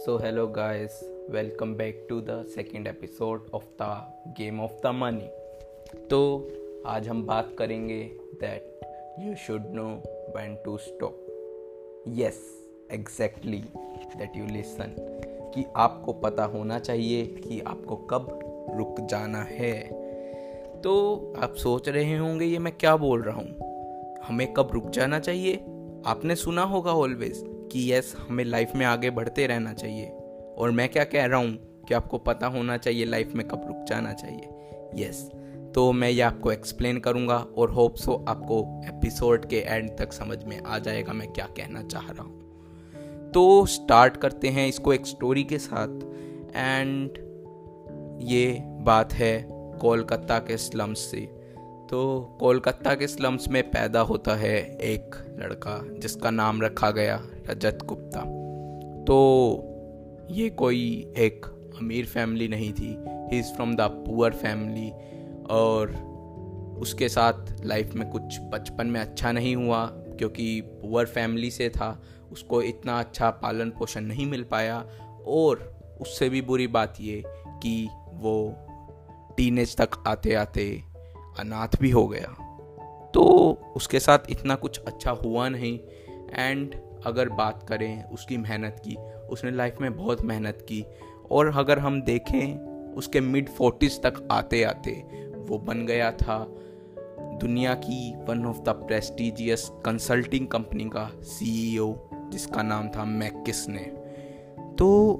[0.00, 0.92] So, hello guys,
[1.34, 3.88] welcome back to the second episode of the
[4.38, 5.26] Game of the Money.
[6.10, 6.48] तो
[6.86, 8.02] आज हम बात करेंगे
[8.34, 8.80] that
[9.20, 10.02] you should know
[10.36, 11.26] when to stop
[12.08, 13.64] yes exactly
[14.16, 14.96] that you listen
[15.54, 18.38] कि आपको पता होना चाहिए कि आपको कब
[18.76, 19.80] रुक जाना है।
[20.80, 23.56] तो आप सोच रहे होंगे ये मैं क्या बोल रहा हूँ?
[24.22, 25.56] हमें कब रुक जाना चाहिए?
[26.06, 30.06] आपने सुना होगा ऑलवेज कि यस हमें लाइफ में आगे बढ़ते रहना चाहिए।
[30.58, 33.84] और मैं क्या कह रहा हूँ कि आपको पता होना चाहिए लाइफ में कब रुक
[33.88, 34.48] जाना चाहिए।
[34.94, 35.30] यस
[35.74, 40.44] तो मैं ये आपको एक्सप्लेन करूँगा और होप सो आपको एपिसोड के एंड तक समझ
[40.44, 45.06] में आ जाएगा मैं क्या कहना चाह रहा हूँ। तो स्टार्ट करते हैं इसको एक
[45.06, 46.00] स्टोरी के साथ।
[46.56, 47.18] एंड
[48.22, 49.48] ये बात है
[49.80, 51.39] कोलकाता के स्लम्स से।
[51.90, 57.78] तो कोलकाता के स्लम्स में पैदा होता है एक लड़का, जिसका नाम रखा गया रजत
[57.84, 58.20] गुप्ता।
[59.04, 59.16] तो
[60.30, 61.46] ये कोई एक
[61.82, 64.90] अमीर फैमिली नहीं थी। He is from the poor family
[65.50, 65.92] और
[66.80, 72.02] उसके साथ लाइफ में कुछ बचपन में अच्छा नहीं हुआ, क्योंकि पुअर फैमिली से था।
[72.32, 74.78] उसको इतना अच्छा पालन पोषण नहीं मिल पाया
[75.26, 78.54] और उससे भी बुरी बात ये कि वो
[79.36, 80.89] टीनेज तक आते आते
[81.38, 82.46] अनाथ भी हो गया।
[83.14, 85.78] तो उसके साथ इतना कुछ अच्छा हुआ नहीं।
[86.34, 86.74] एंड
[87.06, 88.96] अगर बात करें उसकी मेहनत की,
[89.30, 90.84] उसने लाइफ में बहुत मेहनत की।
[91.30, 94.92] और अगर हम देखें, उसके मिड फोर्टीज़ तक आते आते
[95.36, 96.46] वो बन गया था।
[97.18, 103.92] दुनिया की one of the prestigious consulting company का सीईओ जिसका नाम था मैकिस ने।
[104.78, 105.18] तो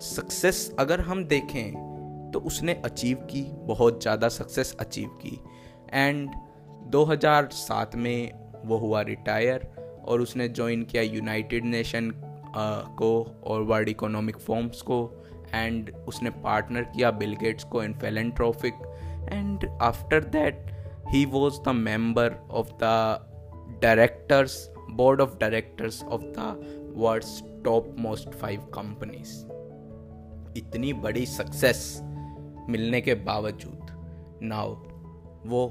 [0.00, 1.89] सक्सेस अगर हम देखें
[2.32, 5.38] तो उसने अचीव की, बहुत ज़्यादा सक्सेस अचीव की।
[5.92, 6.30] एंड
[6.92, 8.32] 2007 में
[8.64, 9.68] वो हुआ रिटायर
[10.04, 12.10] और उसने ज्वाइन किया यूनाइटेड नेशन
[12.98, 13.12] को
[13.46, 14.98] और वर्ल्ड इकोनॉमिक फॉर्म्स को।
[15.54, 18.74] एंड उसने पार्टनर किया बिल गेट्स को in philanthropic
[19.32, 20.66] and after that
[21.08, 28.34] he was the member of the directors board of directors of the world's top most
[28.34, 29.34] five companies
[30.58, 31.82] इतनी बड़ी success
[32.70, 33.86] मिलने के बावजूद,
[34.42, 34.74] नाउ,
[35.46, 35.62] वो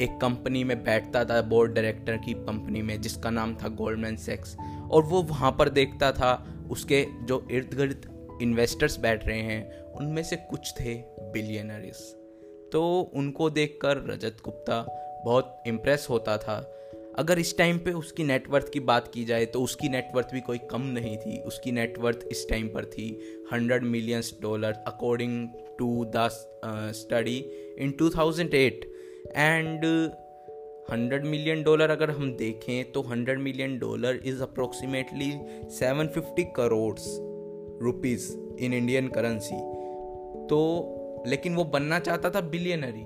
[0.00, 4.56] एक कंपनी में बैठता था, बोर्ड डायरेक्टर की कंपनी में, जिसका नाम था गोल्डमैन सेक्स।
[4.90, 6.32] और वो वहाँ पर देखता था,
[6.70, 10.94] उसके जो इर्द गिर्द इन्वेस्टर्स बैठ रहे हैं, उनमें से कुछ थे
[11.32, 11.96] बिलियनरीज
[12.72, 12.80] तो
[13.14, 14.76] उनको देखकर रजत गुप्ता
[15.24, 16.56] बहुत इम्प्रेस होता था।
[17.18, 20.58] अगर इस टाइम पे उसकी नेटवर्थ की बात की जाए तो उसकी नेटवर्थ भी कोई
[20.70, 23.08] कम नहीं थी। उसकी नेटवर्थ इस टाइम पर थी
[23.52, 25.48] hundred millions dollar according
[25.80, 26.28] to the
[26.94, 27.36] study
[27.78, 28.88] in 2008
[29.36, 29.84] and
[30.90, 35.30] hundred million dollar अगर हम देखें तो hundred million dollar is approximately
[35.70, 36.94] seven fifty crore
[37.82, 38.30] rupees
[38.60, 39.56] in Indian currency
[40.46, 40.60] तो
[41.26, 43.04] लेकिन वो बनना चाहता था बिलियनरी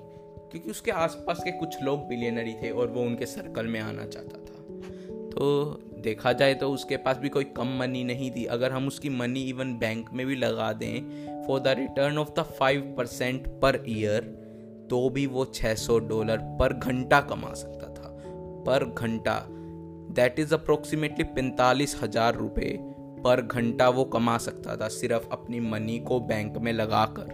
[0.50, 4.38] क्योंकि उसके आसपास के कुछ लोग बिलियनरी थे और वो उनके सर्कल में आना चाहता
[4.38, 4.60] था।
[5.30, 5.44] तो
[6.04, 9.42] देखा जाए तो उसके पास भी कोई कम मनी नहीं थी। अगर हम उसकी मनी
[9.48, 14.32] इवन बैंक में भी लगा दें for the return of the five percent per year
[14.90, 18.10] तो भी वो 600 डॉलर पर घंटा कमा सकता था।
[18.66, 19.38] पर घंटा
[20.14, 22.76] दैट इज़ अप्रोक्सीमेटली पैंतालीस हज़ार रुपये
[23.24, 27.32] पर घंटा वो कमा सकता था, सिर्फ़ अपनी मनी को बैंक में लगा कर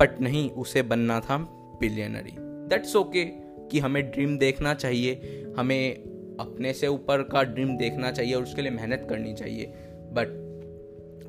[0.00, 1.36] बट नहीं, उसे बनना था
[1.80, 2.34] बिलियनरी
[2.68, 3.24] दैट्स ओके
[3.70, 6.11] कि हमें ड्रीम देखना चाहिए, हमें
[6.42, 9.66] अपने से ऊपर का ड्रीम देखना चाहिए और उसके लिए मेहनत करनी चाहिए।
[10.12, 10.42] बट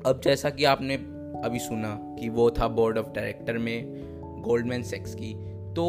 [0.06, 0.94] अब जैसा कि आपने
[1.44, 4.04] अभी सुना कि वो था बोर्ड ऑफ़ डायरेक्टर में
[4.42, 5.34] गोल्डमैन सेक्स की
[5.74, 5.84] तो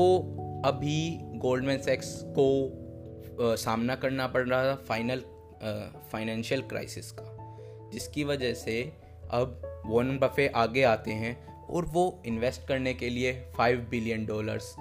[0.66, 2.68] अभी गोल्डमैन सेक्स को
[3.52, 5.24] आ, सामना करना पड़ रहा था फाइनल
[6.12, 7.32] फाइनेंशियल क्राइसिस का
[7.94, 8.94] जिसकी वजह से
[9.32, 14.76] अब वॉन बफे आगे आते हैं और वो इन्वेस्ट करने के लिए फाइव बिलियन डॉलर्स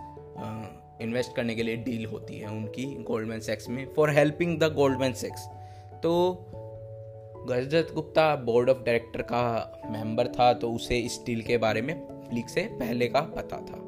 [1.00, 5.13] इन्वेस्ट करने के लिए डील होती है उनकी गोल्डमैन सेक्स में फॉर हेल्पिंग द गोल्डमैन
[5.13, 5.47] सेक्स।
[6.03, 6.13] तो
[7.48, 11.95] गजरत गुप्ता बोर्ड ऑफ़ डायरेक्टर का मेंबर था तो उसे इस डील के बारे में
[12.34, 13.80] लीग से पहले का पता था।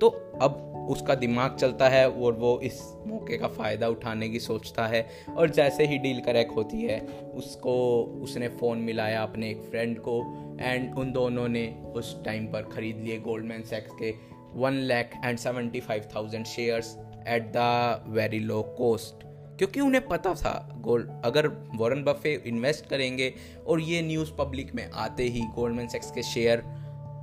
[0.00, 0.08] तो
[0.42, 5.06] अब उसका दिमाग चलता है और वो इस मौके का फ़ायदा उठाने की सोचता है
[5.36, 6.98] और जैसे ही डील करेक्ट होती है,
[7.34, 10.18] उसको, उसने फ़ोन मिलाया अपने एक फ्रेंड को
[10.60, 11.66] एंड उन दोनों ने
[11.96, 14.10] उस टाइम पर ख़रीद लिए गोल्डमैन सेक्स के
[14.56, 16.96] one lakh and seventy five thousand shares
[17.28, 19.24] at the very low cost
[19.58, 21.46] क्योंकि उन्हें पता था गोल्ड अगर
[21.76, 23.32] वॉरेन बफे इन्वेस्ट करेंगे
[23.66, 26.62] और ये न्यूज़ पब्लिक में आते ही गोल्डमैन सेक्स के शेयर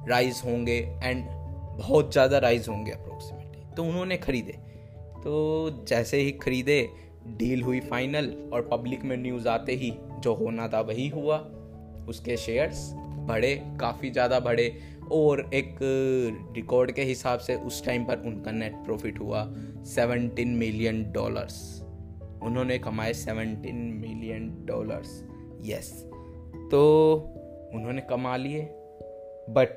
[0.10, 1.26] राइज होंगे एंड
[1.78, 4.54] बहुत ज़्यादा राइज होंगे अप्रोक्सीमेटली तो उन्होंने ख़रीदे।
[5.24, 6.82] तो जैसे ही ख़रीदे
[7.38, 11.38] डील हुई फाइनल और पब्लिक में न्यूज़ आते ही जो होना था वही हुआ।
[12.10, 12.90] उसके शेयर्स
[13.28, 14.68] बढ़े, काफ़ी ज़्यादा बढ़े।
[15.12, 15.78] और एक
[16.56, 21.82] रिकॉर्ड के हिसाब से उस टाइम पर उनका नेट प्रॉफिट हुआ 17 मिलियन डॉलर्स
[22.44, 25.24] उन्होंने कमाए 17 मिलियन डॉलर्स
[25.62, 26.04] यस
[26.72, 27.14] तो
[27.74, 28.62] उन्होंने कमा लिए.
[29.50, 29.70] बट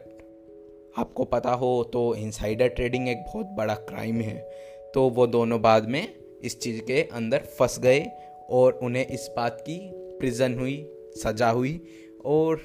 [0.98, 4.50] आपको पता हो तो इनसाइडर ट्रेडिंग एक बहुत बड़ा क्राइम है.
[4.94, 8.06] तो वो दोनों बाद में इस चीज़ के अंदर फंस गए
[8.50, 11.80] और उन्हें इस बात की प्रिजन हुई, सजा हुई
[12.24, 12.60] और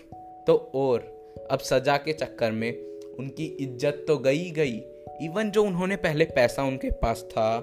[0.48, 1.17] तो और
[1.52, 2.72] अब सजा के चक्कर में
[3.20, 4.82] उनकी इज़्ज़त तो गई गई।
[5.22, 7.58] इवन जो उन्होंने पहले पैसा उनके पास था,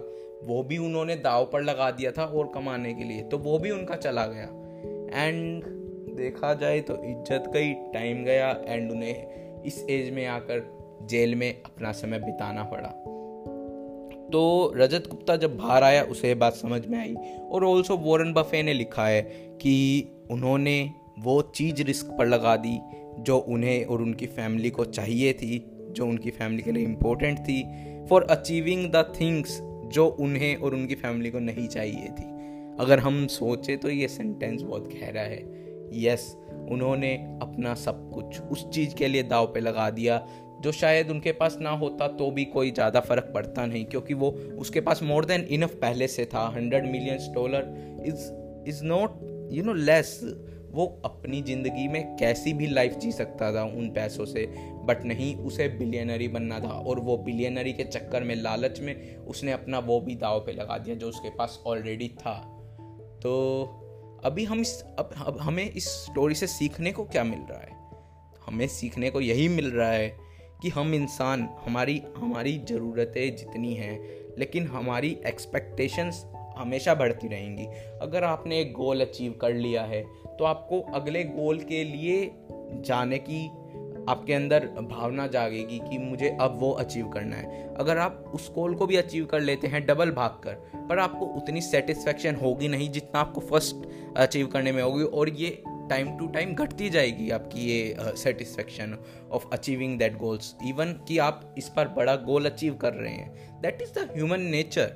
[0.45, 3.71] वो भी उन्होंने दाव पर लगा दिया था और कमाने के लिए तो वो भी
[3.71, 4.49] उनका चला गया।
[5.23, 5.65] एंड
[6.17, 10.63] देखा जाए तो इज़्ज़त गई टाइम गया एंड उन्हें इस एज में आकर
[11.11, 12.89] जेल में अपना समय बिताना पड़ा।
[14.33, 17.15] तो रजत गुप्ता जब बाहर आया, उसे बात समझ में आई
[17.51, 19.23] और ऑल्सो वॉरेन बफे ने लिखा है
[19.63, 22.79] कि उन्होंने वो चीज़ रिस्क पर लगा दी
[23.19, 27.63] जो उन्हें और उनकी फैमिली को चाहिए थी, जो उनकी फैमिली के लिए इम्पोर्टेंट थी
[28.11, 29.61] फॉर अचीविंग द थिंग्स
[29.95, 32.33] जो उन्हें और उनकी फैमिली को नहीं चाहिए थी।
[32.81, 35.43] अगर हम सोचें तो ये सेंटेंस बहुत गहरा है।
[35.97, 36.35] यस
[36.71, 40.19] उन्होंने अपना सब कुछ उस चीज़ के लिए दाव पे लगा दिया,
[40.63, 44.31] जो शायद उनके पास ना होता तो भी कोई ज़्यादा फ़र्क पड़ता नहीं, क्योंकि वो
[44.59, 48.31] उसके पास मोर देन इनफ पहले से था। Hundred million dollar is
[48.69, 49.19] is not
[49.53, 50.21] you know less
[50.75, 54.47] वो अपनी ज़िंदगी में कैसी भी लाइफ जी सकता था उन पैसों से
[54.85, 59.53] बट नहीं उसे बिलियनरी बनना था और वो बिलियनरी के चक्कर में लालच में उसने
[59.53, 62.35] अपना वो भी दाव पे लगा दिया जो उसके पास ऑलरेडी था।
[63.23, 63.63] तो
[64.25, 67.73] अभी हम इस अब, अब हमें इस स्टोरी से सीखने को क्या मिल रहा है?
[68.47, 70.17] हमें सीखने को यही मिल रहा है
[70.63, 73.99] कि हम इंसान हमारी हमारी ज़रूरतें जितनी हैं
[74.39, 77.67] लेकिन हमारी एक्सपेक्टेशंस हमेशा बढ़ती रहेंगी।
[78.03, 80.03] अगर आपने एक गोल अचीव कर लिया है
[80.39, 82.31] तो आपको अगले गोल के लिए
[82.81, 83.47] जाने की,
[84.09, 88.75] आपके अंदर भावना जागेगी कि मुझे अब वो अचीव करना है। अगर आप उस गोल
[88.75, 90.55] को भी अचीव कर लेते हैं डबल भाग कर,
[90.89, 93.87] पर आपको उतनी सेटिस्फेक्शन होगी नहीं जितना आपको फ़र्स्ट
[94.17, 98.97] अचीव करने में होगी, और ये टाइम टू टाइम घटती जाएगी आपकी ये satisfaction
[99.33, 103.61] of achieving that goals even कि आप इस पर बड़ा गोल अचीव कर रहे हैं।
[103.63, 104.93] That is the human nature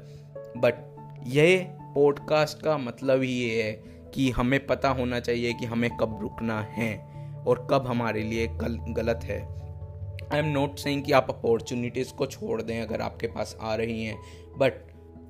[0.57, 0.88] but
[1.27, 3.73] यह पॉडकास्ट का मतलब ही ये है
[4.15, 6.99] कि हमें पता होना चाहिए कि हमें कब रुकना है
[7.47, 9.43] और कब हमारे लिए गल, गलत है।
[10.33, 14.05] आई एम नॉट सेइंग कि आप अपॉर्चुनिटीज़ को छोड़ दें अगर आपके पास आ रही
[14.05, 14.19] हैं
[14.59, 14.73] बट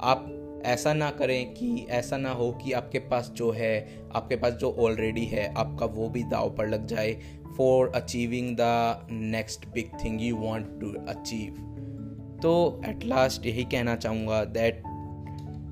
[0.00, 4.52] आप ऐसा ना करें कि ऐसा ना हो कि आपके पास जो है आपके पास
[4.52, 7.16] जो ऑलरेडी है आपका वो भी दाव पर लग जाए
[7.58, 8.60] for achieving the
[9.10, 11.64] next big thing you want to achieve
[12.42, 14.82] तो एट लास्ट यही कहना चाहूँगा दैट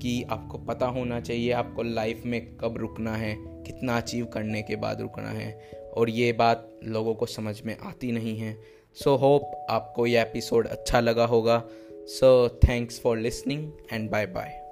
[0.01, 4.75] कि आपको पता होना चाहिए आपको लाइफ में कब रुकना है कितना अचीव करने के
[4.75, 8.61] बाद रुकना है। और ये बात लोगों को समझ में आती नहीं है।
[8.93, 14.25] सो so, होप आपको ये एपिसोड अच्छा लगा होगा। So thanks for listening and bye
[14.25, 14.66] bye